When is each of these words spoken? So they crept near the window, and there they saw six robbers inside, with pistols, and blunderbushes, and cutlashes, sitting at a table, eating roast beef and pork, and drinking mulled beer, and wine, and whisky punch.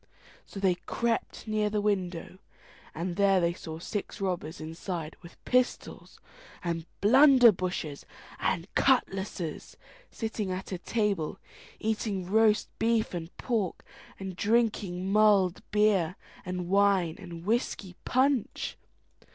So 0.47 0.59
they 0.59 0.73
crept 0.87 1.47
near 1.47 1.69
the 1.69 1.79
window, 1.79 2.39
and 2.95 3.17
there 3.17 3.39
they 3.39 3.53
saw 3.53 3.77
six 3.77 4.19
robbers 4.19 4.59
inside, 4.59 5.15
with 5.21 5.37
pistols, 5.45 6.19
and 6.63 6.87
blunderbushes, 7.01 8.05
and 8.39 8.67
cutlashes, 8.73 9.77
sitting 10.09 10.49
at 10.51 10.71
a 10.71 10.79
table, 10.79 11.37
eating 11.79 12.25
roast 12.25 12.67
beef 12.79 13.13
and 13.13 13.29
pork, 13.37 13.85
and 14.19 14.35
drinking 14.35 15.11
mulled 15.11 15.61
beer, 15.69 16.15
and 16.47 16.67
wine, 16.67 17.17
and 17.19 17.45
whisky 17.45 17.95
punch. 18.03 18.77